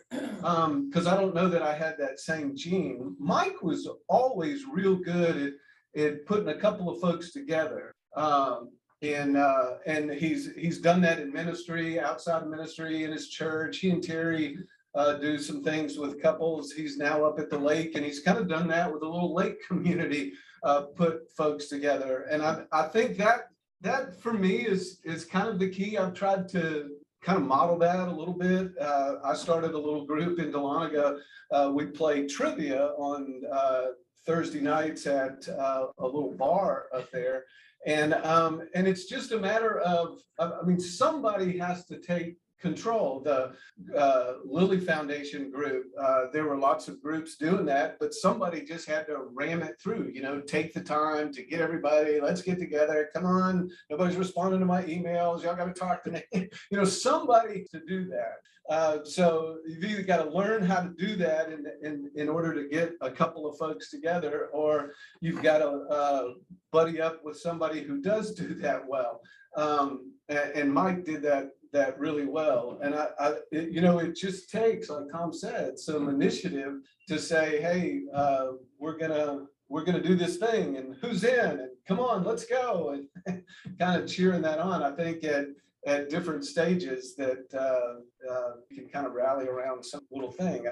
[0.44, 3.16] um, because I don't know that I had that same gene.
[3.20, 5.56] Mike was always real good
[5.96, 7.92] at, at putting a couple of folks together.
[8.16, 8.70] Um,
[9.02, 13.78] and, uh, and he's, he's done that in ministry, outside of ministry, in his church.
[13.78, 14.58] He and Terry,
[14.94, 16.72] uh, do some things with couples.
[16.72, 19.34] He's now up at the lake and he's kind of done that with a little
[19.34, 22.26] lake community, uh, put folks together.
[22.30, 23.50] And I, I think that,
[23.82, 25.98] that for me is, is kind of the key.
[25.98, 28.72] I've tried to kind of model that a little bit.
[28.80, 31.20] Uh, I started a little group in Dahlonega.
[31.52, 33.88] Uh, we play trivia on, uh,
[34.26, 37.46] Thursday nights at, uh, a little bar up there.
[37.86, 42.38] And, um, and it's just a matter of, I I mean, somebody has to take
[42.62, 43.21] control.
[43.21, 43.54] The,
[43.97, 48.88] uh, Lilly Foundation group, uh, there were lots of groups doing that, but somebody just
[48.88, 52.60] had to ram it through, you know, take the time to get everybody, let's get
[52.60, 56.21] together, come on, nobody's responding to my emails, y'all gotta talk to me.
[56.71, 58.36] You know, somebody to do that.
[58.69, 62.54] Uh, so you've either got to learn how to do that in, in, in order
[62.54, 66.30] to get a couple of folks together, or you've got to, uh,
[66.71, 69.21] buddy up with somebody who does do that well.
[69.58, 72.80] Um, and, and Mike did that, that really well.
[72.82, 77.20] And I, I, it- you know, it just takes, like Tom said, some initiative to
[77.20, 78.48] say, hey, uh,
[78.80, 82.98] we're gonna, we're gonna do this thing and who's in and come on, let's go.
[83.26, 83.44] And
[83.80, 85.46] kind of cheering that on, I think at,
[85.88, 90.66] at different stages that, uh, uh, can kind of rally around some little thing.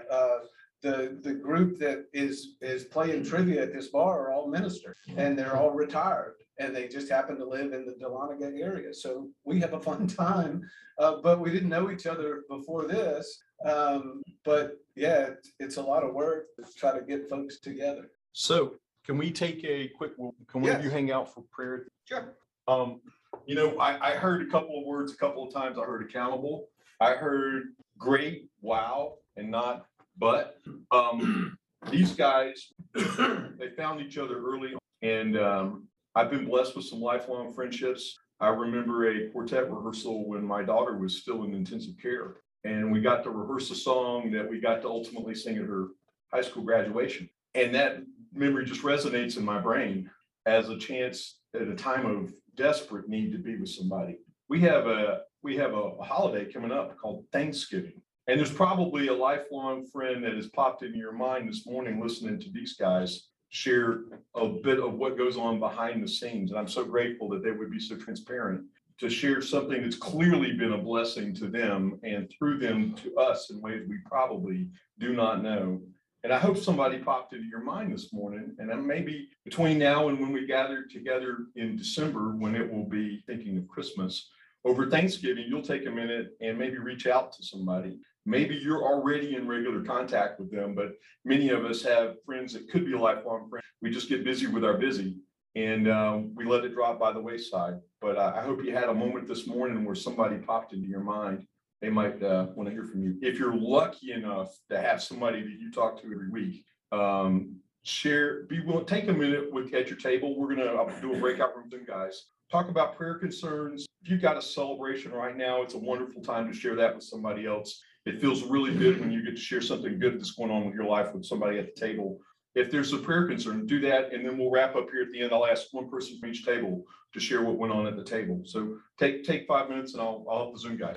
[0.82, 5.38] The, the group that is, is playing trivia at this bar are all ministers and
[5.38, 8.94] they're all retired and they just happen to live in the Dahlonega area.
[8.94, 10.62] So we have a fun time,
[10.98, 13.40] uh, but we didn't know each other before this.
[13.66, 18.10] Um, but yeah, it's- it's a lot of work to try to get folks together.
[18.32, 21.88] So can we take a quick, can one of you hang out for prayer?
[22.06, 22.36] Sure.
[22.70, 23.02] Um,
[23.46, 25.78] you know, I, I heard a couple of words a couple of times.
[25.78, 26.68] I heard accountable.
[27.02, 27.64] I heard
[27.98, 29.86] great, wow, and not
[30.20, 30.58] but.
[30.92, 31.58] Um,
[31.90, 37.54] these guys, they found each other early and, um, I've been blessed with some lifelong
[37.54, 38.18] friendships.
[38.40, 42.38] I remember a quartet rehearsal when my daughter was still in intensive care.
[42.64, 45.88] And we got to rehearse a song that we got to ultimately sing at her
[46.34, 47.30] high school graduation.
[47.56, 48.00] And that
[48.34, 50.10] memory just resonates in my brain
[50.46, 54.18] as a chance at a time of desperate need to be with somebody.
[54.50, 58.02] We have a, we have a holiday coming up called Thanksgiving.
[58.30, 62.40] And there's probably a lifelong friend that has popped into your mind this morning, listening
[62.42, 64.02] to these guys share
[64.36, 66.52] a bit of what goes on behind the scenes.
[66.52, 68.66] And I'm so grateful that they would be so transparent
[69.00, 73.50] to share something that's clearly been a blessing to them and through them to us
[73.50, 74.68] in ways we probably
[75.00, 75.82] do not know.
[76.24, 80.20] And I hope somebody popped into your mind this morning and maybe between now and
[80.20, 84.30] when we gather together in December, when it will be thinking of Christmas,
[84.66, 87.98] over Thanksgiving, you'll take a minute and maybe reach out to somebody.
[88.30, 90.94] Maybe you're already in regular contact with them, but
[91.26, 93.66] many of us have friends that could be lifelong friends.
[93.82, 95.18] We just get busy with our busy
[95.56, 97.80] and um, we let it drop by the wayside.
[98.02, 101.00] But I, I hope you had a moment this morning where somebody popped into your
[101.00, 101.48] mind.
[101.82, 103.16] They might uh, want to hear from you.
[103.24, 108.44] If you're lucky enough to have somebody that you talk to every week, um, share,
[108.44, 110.38] be willing, take a minute with at your table.
[110.38, 112.26] We're gonna I'll do a breakout room Zoom, guys.
[112.52, 113.88] Talk about prayer concerns.
[114.04, 117.04] If you've got a celebration right now, it's a wonderful time to share that with
[117.04, 117.82] somebody else.
[118.10, 120.74] It feels really good when you get to share something good that's going on with
[120.74, 122.20] your life with somebody at the table.
[122.56, 125.22] If there's a prayer concern, do that, and then we'll wrap up here at the
[125.22, 125.32] end.
[125.32, 128.42] I'll ask one person from each table to share what went on at the table.
[128.46, 130.96] So take, take five minutes and I'll, I'll help the Zoom guys.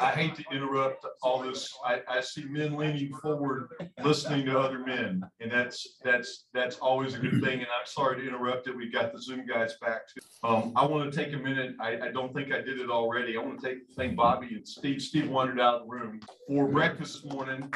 [0.00, 1.74] I hate to interrupt all this.
[1.84, 3.68] I, I see men leaning forward,
[4.02, 5.22] listening to other men.
[5.40, 7.58] And that's, that's, that's always a good thing.
[7.58, 8.76] And I'm sorry to interrupt it.
[8.76, 10.20] We've got the Zoom guys back too.
[10.42, 11.74] Um, I want to take a minute.
[11.78, 13.36] I, I don't think I did it already.
[13.36, 15.02] I want to take, thank Bobby and Steve.
[15.02, 17.70] Steve wandered out of the room for breakfast this morning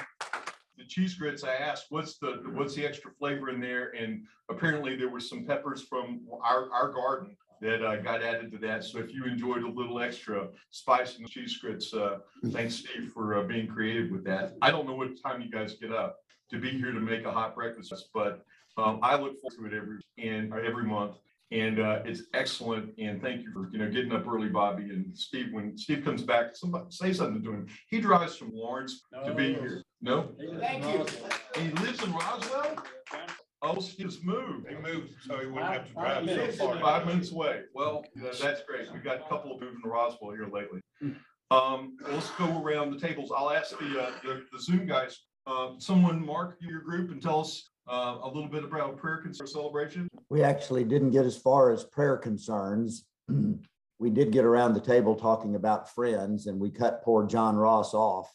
[0.77, 3.93] the cheese grits, I asked, what's the, what's the extra flavor in there?
[3.97, 8.59] And apparently there were some peppers from our, our garden that uh, got added to
[8.59, 8.85] that.
[8.85, 13.13] So if you enjoyed a little extra spice in the cheese grits, uh, thanks Steve
[13.15, 14.55] for uh, being creative with that.
[14.61, 16.17] I don't know what time you guys get up
[16.51, 18.45] to be here to make a hot breakfast, but
[18.77, 21.17] um, I look forward to it every, and every month.
[21.51, 22.95] And uh, it's excellent.
[22.99, 25.53] And thank you for, you know, getting up early, Bobby and Steve.
[25.53, 27.67] When Steve comes back, somebody say something to him.
[27.89, 29.83] He drives from Lawrence to be here.
[30.05, 30.29] No?
[30.61, 31.07] Thank you.
[31.59, 32.77] He lives in Roswell?
[33.63, 34.69] Oh, Steve's moved.
[34.69, 36.79] He moved, so he wouldn't have to drive so minutes far.
[36.79, 37.63] five minutes away.
[37.75, 38.93] Well, tha- that's great.
[38.93, 40.83] We've got a couple of moving to Roswell here lately.
[41.51, 43.33] Um, let's go around the tables.
[43.35, 47.41] I'll ask the, uh, the, the Zoom guys, uh, someone mark your group and tell
[47.41, 50.07] us, uh, a little bit about prayer concern celebration.
[50.29, 53.07] We actually didn't get as far as prayer concerns.
[54.01, 57.95] We did get around the table talking about friends and we cut poor John Ross
[57.95, 58.29] off.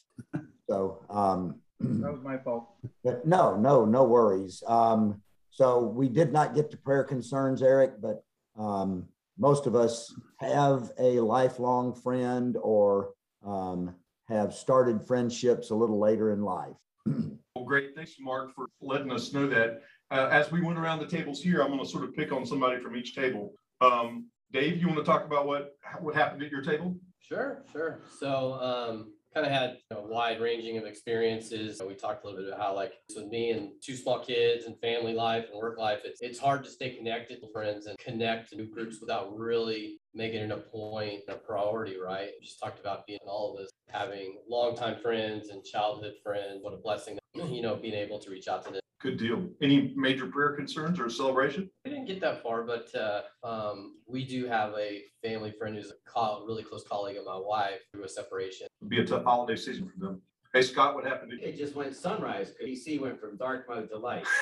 [0.70, 2.70] So, um, That was my fault.
[3.04, 4.62] but no, no, no worries.
[4.68, 8.24] Um, so we did not get to prayer concerns, Eric, but,
[8.58, 13.96] um, most of us have a lifelong friend or, um,
[14.28, 16.76] have started friendships a little later in life.
[17.56, 17.94] Well, great.
[17.94, 19.82] Thanks, Mark, for letting us know that.
[20.12, 22.80] Uh, as we went around the tables here, I'm gonna sort of pick on somebody
[22.80, 23.54] from each table.
[23.82, 26.96] Um, Dave, you want to talk about what, what happened at your table?
[27.20, 28.00] Sure, sure.
[28.18, 31.82] So, um, kind of had a wide ranging of experiences.
[31.86, 34.80] We talked a little bit about how like with me and two small kids and
[34.80, 38.50] family life and work life, it's, it's hard to stay connected to friends and connect
[38.50, 42.30] to new groups without really making it a point, a priority, right?
[42.40, 46.60] We just talked about being all of us having longtime friends and childhood friends.
[46.62, 48.82] What a blessing, you know, being able to reach out to them.
[49.02, 49.48] Good deal.
[49.62, 51.70] Any major prayer concerns or celebration?
[51.86, 55.90] We didn't get that far, but uh, um, we do have a family friend who's
[55.90, 58.68] a co- really close colleague of my wife through a separation.
[58.82, 60.22] It'll Be a tough holiday season for them.
[60.54, 61.44] Hey, Scott, what happened to you?
[61.48, 62.52] It just went sunrise.
[62.62, 64.26] DC went from dark mode to light.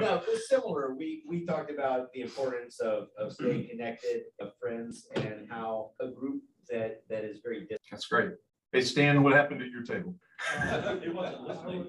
[0.00, 0.94] No, it was similar.
[0.94, 6.08] We, we talked about the importance of, of staying connected, of friends and how a
[6.08, 7.82] group that, that is very different.
[7.90, 8.30] That's great.
[8.74, 10.16] Hey, Stan, what happened at your table?
[10.52, 11.86] It wasn't listening.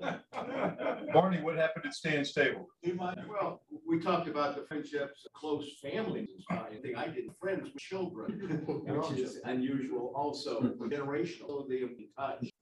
[1.13, 2.69] Barney, what happened at Stan's table?
[2.83, 3.21] Do you mind?
[3.27, 6.67] Well, we talked about the friendships, close families and stuff.
[6.71, 8.33] I think I did friends with children,
[8.67, 12.07] which is unusual also, generational, so they in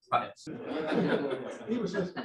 [0.09, 0.39] touch.
[1.67, 2.17] He was just.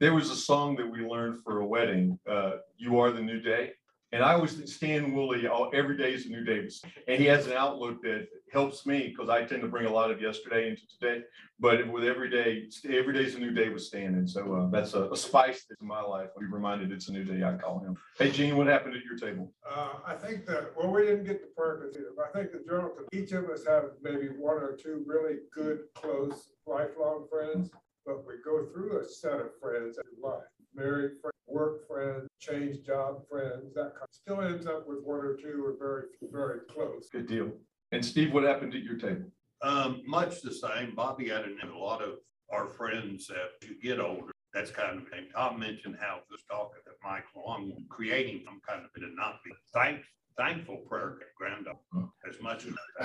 [0.00, 3.42] There was a song that we learned for a wedding, uh, You Are the New
[3.42, 3.72] Day.
[4.12, 6.68] And I always think Stan Woolley, every day is a new day.
[7.08, 10.12] And he has an outlook that helps me because I tend to bring a lot
[10.12, 11.24] of yesterday into today.
[11.58, 14.14] But with every day, every day is a new day with Stan.
[14.14, 16.28] And so uh, that's a, a spice that's in my life.
[16.38, 17.96] Be reminded it's a new day, I call him.
[18.16, 19.52] Hey, Gene, what happened at your table?
[19.68, 22.64] Uh, I think that, well, we didn't get the purpose here, but I think the
[22.64, 27.70] general, each of us have maybe one or two really good, close, lifelong friends.
[28.06, 30.44] But we go through a set of friends in life,
[30.76, 35.34] married, friends, work friends, change job friends, that kind, still ends up with one or
[35.34, 37.08] two who are very, very close.
[37.10, 37.50] Good deal.
[37.92, 39.30] And Steve, what happened at your table?
[39.62, 40.94] Um, much the same.
[40.94, 42.18] Bobby had a a lot of
[42.52, 45.26] our friends that you get older that's kind of the thing.
[45.34, 49.50] Tom mentioned how this talking that Michael, I'm creating some kind of, it not be
[49.74, 50.08] thanks,
[50.38, 51.78] thankful prayer granddaughter
[52.26, 52.72] as much as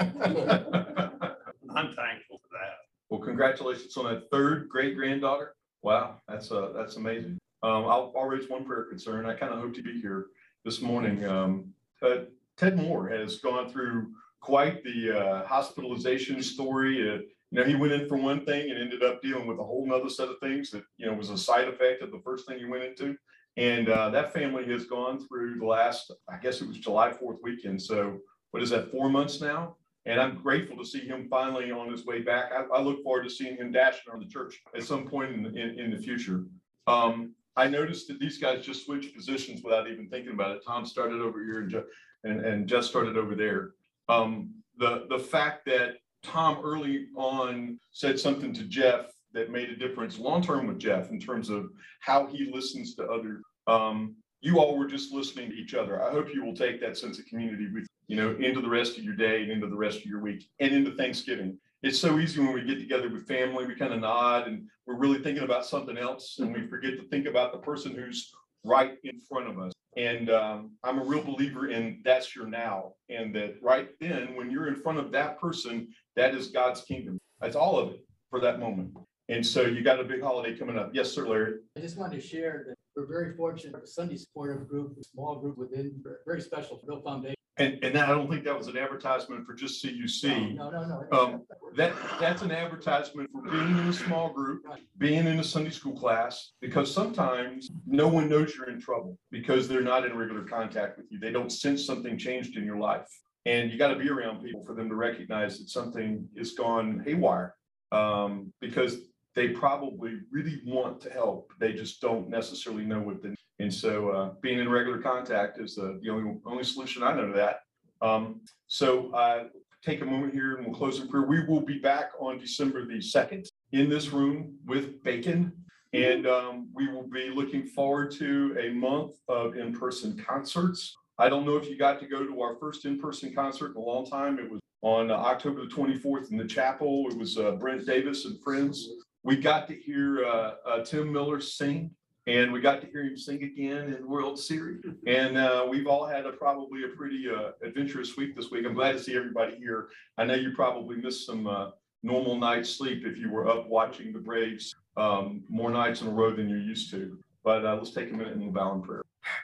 [1.75, 2.77] I'm thankful for that.
[3.09, 5.53] Well, congratulations on that third great granddaughter.
[5.83, 7.37] Wow, that's uh, that's amazing.
[7.63, 9.25] Um, I'll, I'll raise one prayer concern.
[9.25, 10.27] I kind of hope to be here
[10.65, 11.25] this morning.
[11.25, 12.23] Um, uh,
[12.57, 17.07] Ted Moore has gone through quite the uh, hospitalization story.
[17.07, 17.19] Uh,
[17.51, 19.85] you know, he went in for one thing and ended up dealing with a whole
[19.85, 22.57] nother set of things that, you know, was a side effect of the first thing
[22.57, 23.15] he went into.
[23.57, 27.37] And uh, that family has gone through the last, I guess it was July 4th
[27.43, 27.81] weekend.
[27.81, 28.19] So
[28.51, 29.75] what is that, four months now?
[30.05, 32.51] And I'm grateful to see him finally on his way back.
[32.51, 35.45] I, I look forward to seeing him dashing around the church at some point in,
[35.45, 36.45] in, in the future.
[36.87, 40.63] Um, I noticed that these guys just switched positions without even thinking about it.
[40.65, 41.83] Tom started over here and, Jeff,
[42.23, 43.71] and, and Jess started over there.
[44.07, 49.75] Um, the, the fact that Tom early on said something to Jeff that made a
[49.75, 53.41] difference long-term with Jeff in terms of how he listens to other.
[53.67, 56.01] Um, you all were just listening to each other.
[56.01, 58.97] I hope you will take that sense of community with, you know, into the rest
[58.97, 61.57] of your day and into the rest of your week and into Thanksgiving.
[61.83, 64.97] It's so easy when we get together with family, we kind of nod and we're
[64.97, 68.31] really thinking about something else and we forget to think about the person who's
[68.63, 69.73] right in front of us.
[69.97, 72.93] And um, I'm a real believer in that's your now.
[73.09, 77.17] And that right then, when you're in front of that person, that is God's kingdom.
[77.39, 78.95] That's all of it for that moment.
[79.29, 80.91] And so you got a big holiday coming up.
[80.93, 81.55] Yes, sir, Larry.
[81.75, 85.57] I just wanted to share that we're very fortunate, Sunday supportive group, a small group
[85.57, 87.35] within, very special, Bill Foundation.
[87.61, 90.55] And, and that, I don't think that was an advertisement for just CUC.
[90.55, 91.17] No, no, no.
[91.17, 91.41] Um,
[91.75, 94.65] That, that's an advertisement for being in a small group,
[94.97, 99.67] being in a Sunday school class, because sometimes no one knows you're in trouble because
[99.67, 101.19] they're not in regular contact with you.
[101.19, 103.07] They don't sense something changed in your life.
[103.45, 107.03] And you got to be around people for them to recognize that something is gone
[107.05, 107.55] haywire.
[107.91, 108.97] Um, because
[109.35, 111.51] they probably really want to help.
[111.59, 115.75] They just don't necessarily know what they, and so, uh, being in regular contact is
[115.75, 117.55] the, the only, only solution I know to that.
[118.01, 119.45] Um, so, uh,
[119.83, 121.25] take a moment here and we'll close in prayer.
[121.25, 125.53] We will be back on December the second in this room with Bacon.
[125.93, 130.95] And um, we will be looking forward to a month of in-person concerts.
[131.17, 133.85] I don't know if you got to go to our first in-person concert in a
[133.91, 134.39] long time.
[134.39, 137.07] It was on uh, October the twenty-fourth in the chapel.
[137.11, 138.87] It was uh, Brent Davis and friends.
[139.23, 141.91] We got to hear uh, uh, Tim Miller sing.
[142.27, 144.83] And we got to hear him sing again in World Series.
[145.07, 148.63] And uh, we've all had a probably a pretty uh, adventurous week this week.
[148.65, 149.89] I'm glad to see everybody here.
[150.19, 151.71] I know you probably missed some uh,
[152.03, 156.11] normal night's sleep if you were up watching the Braves um, more nights in a
[156.11, 157.17] row than you're used to.
[157.43, 159.01] But uh, let's take a minute and we'll bow in prayer.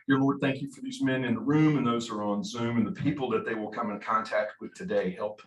[0.07, 2.43] Dear Lord, thank you for these men in the room and those who are on
[2.43, 5.15] Zoom and the people that they will come in contact with today.
[5.17, 5.41] Help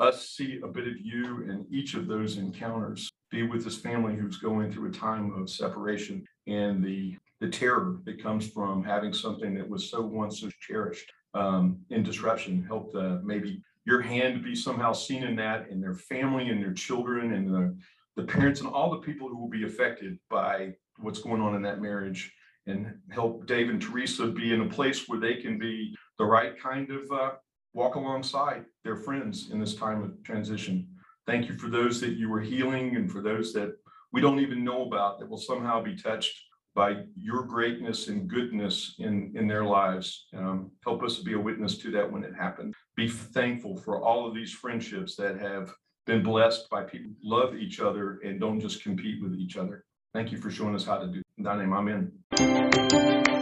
[0.00, 3.08] us see a bit of you in each of those encounters.
[3.30, 7.98] Be with this family who's going through a time of separation and the the terror
[8.04, 12.64] that comes from having something that was so once so cherished um, in disruption.
[12.64, 16.72] Help uh, maybe your hand be somehow seen in that, in their family and their
[16.72, 17.76] children and the
[18.16, 21.62] the parents and all the people who will be affected by what's going on in
[21.62, 22.32] that marriage
[22.66, 26.58] and help Dave and Teresa be in a place where they can be the right
[26.58, 27.32] kind of uh,
[27.74, 30.88] walk alongside their friends in this time of transition.
[31.26, 33.76] Thank you for those that you were healing and for those that
[34.14, 36.40] we don't even know about that will somehow be touched
[36.72, 40.26] by your greatness and goodness in, in their lives.
[40.36, 42.76] Um, help us be a witness to that when it happens.
[42.96, 45.72] Be thankful for all of these friendships that have
[46.06, 49.84] been blessed by people who love each other and don't just compete with each other.
[50.12, 51.20] Thank you for showing us how to do.
[51.36, 53.33] In thy name, amen.